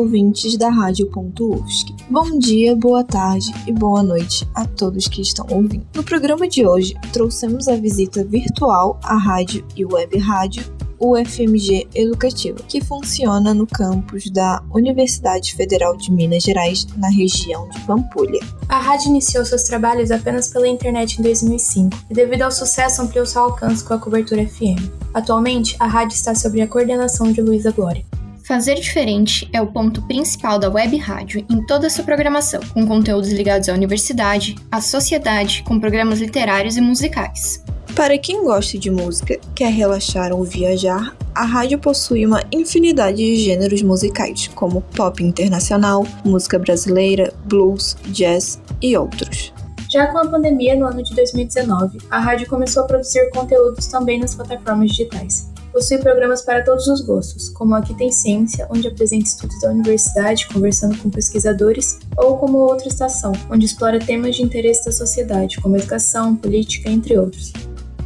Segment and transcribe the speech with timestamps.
[0.00, 1.94] ouvintes da Rádio.UFSC.
[2.08, 5.86] Bom dia, boa tarde e boa noite a todos que estão ouvindo.
[5.94, 10.64] No programa de hoje, trouxemos a visita virtual à rádio e web rádio
[10.98, 17.80] UFMG Educativa, que funciona no campus da Universidade Federal de Minas Gerais, na região de
[17.80, 18.40] Pampulha.
[18.68, 23.26] A rádio iniciou seus trabalhos apenas pela internet em 2005 e, devido ao sucesso, ampliou
[23.26, 24.90] seu alcance com a cobertura FM.
[25.12, 28.04] Atualmente, a rádio está sob a coordenação de Luísa Glória.
[28.50, 32.84] Fazer diferente é o ponto principal da web rádio em toda a sua programação, com
[32.84, 37.62] conteúdos ligados à universidade, à sociedade, com programas literários e musicais.
[37.94, 43.36] Para quem gosta de música, quer relaxar ou viajar, a rádio possui uma infinidade de
[43.36, 49.54] gêneros musicais, como pop internacional, música brasileira, blues, jazz e outros.
[49.92, 54.18] Já com a pandemia no ano de 2019, a rádio começou a produzir conteúdos também
[54.18, 55.49] nas plataformas digitais.
[55.72, 60.48] Possui programas para todos os gostos, como Aqui Tem Ciência, onde apresenta estudos da universidade
[60.48, 65.76] conversando com pesquisadores, ou como Outra Estação, onde explora temas de interesse da sociedade, como
[65.76, 67.52] educação, política, entre outros.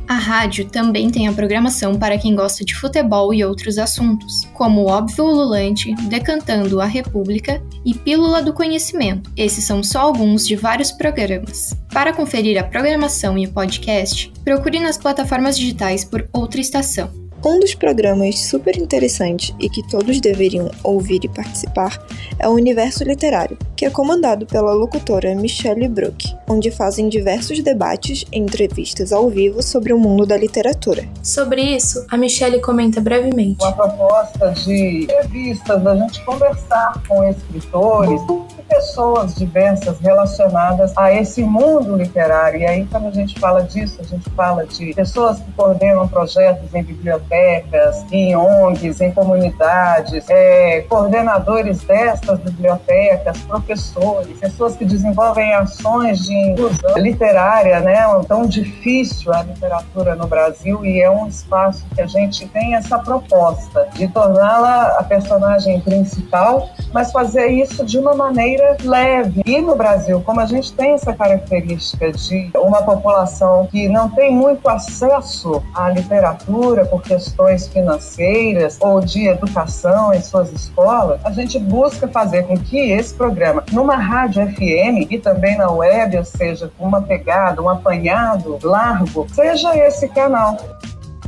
[0.06, 4.82] A rádio também tem a programação para quem gosta de futebol e outros assuntos, como
[4.82, 9.30] o Óbvio Ululante, Decantando a República e Pílula do Conhecimento.
[9.34, 11.72] Esses são só alguns de vários programas.
[11.90, 17.23] Para conferir a programação e o podcast, procure nas plataformas digitais por Outra Estação.
[17.46, 22.02] Um dos programas super interessantes e que todos deveriam ouvir e participar
[22.38, 28.24] é o Universo Literário, que é comandado pela locutora Michelle Brook, onde fazem diversos debates
[28.32, 31.04] e entrevistas ao vivo sobre o mundo da literatura.
[31.22, 33.62] Sobre isso, a Michelle comenta brevemente.
[33.62, 38.20] Uma proposta de entrevistas, da gente conversar com escritores
[38.68, 42.60] pessoas diversas relacionadas a esse mundo literário.
[42.60, 46.74] E aí, quando a gente fala disso, a gente fala de pessoas que coordenam projetos
[46.74, 56.20] em bibliotecas, em ONGs, em comunidades, é, coordenadores destas bibliotecas, professores, pessoas que desenvolvem ações
[56.24, 58.04] de inclusão literária, né?
[58.28, 62.98] Tão difícil a literatura no Brasil e é um espaço que a gente tem essa
[62.98, 69.42] proposta de torná-la a personagem principal, mas fazer isso de uma maneira leve.
[69.44, 74.32] E no Brasil, como a gente tem essa característica de uma população que não tem
[74.32, 81.58] muito acesso à literatura por questões financeiras ou de educação em suas escolas, a gente
[81.58, 86.70] busca fazer com que esse programa, numa rádio FM e também na web, ou seja,
[86.76, 90.56] com uma pegada, um apanhado largo, seja esse canal.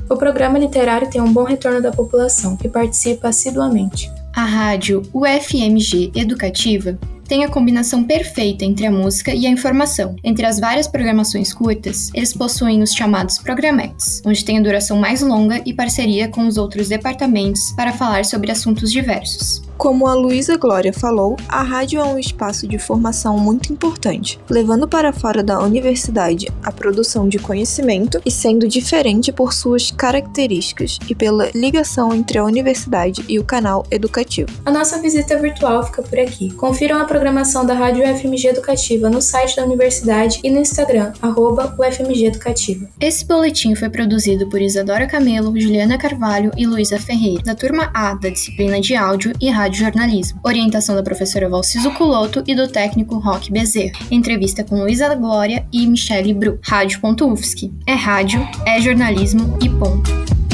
[0.09, 4.11] O programa literário tem um bom retorno da população, que participa assiduamente.
[4.35, 10.15] A rádio UFMG Educativa tem a combinação perfeita entre a música e a informação.
[10.23, 15.23] Entre as várias programações curtas, eles possuem os chamados programetes, onde tem a duração mais
[15.23, 19.66] longa e parceria com os outros departamentos para falar sobre assuntos diversos.
[19.77, 24.89] Como a Luísa Glória falou, a rádio é um espaço de formação muito importante, levando
[24.89, 31.15] para fora da universidade a produção de conhecimento e sendo diferente por suas características e
[31.15, 34.51] pela ligação entre a universidade e o canal educativo.
[34.65, 36.51] A nossa visita virtual fica por aqui.
[36.55, 41.77] Confiram a programação da Rádio UFMG Educativa no site da universidade e no Instagram, arroba
[41.79, 42.89] UFMG Educativa.
[42.99, 48.15] Esse boletim foi produzido por Isadora Camelo, Juliana Carvalho e Luísa Ferreira, da turma A
[48.15, 50.41] da disciplina de áudio e rádio Rádio Jornalismo.
[50.45, 53.99] Orientação da professora Valciso Culoto e do técnico Roque Bezerra.
[54.13, 56.61] Entrevista com Luísa Glória e Michele Bru.
[56.63, 57.73] Rádio.UFSC.
[57.85, 60.46] É rádio, é jornalismo e ponto.